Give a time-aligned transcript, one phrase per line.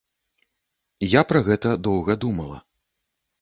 [1.07, 2.57] Я пра гэта доўга думала.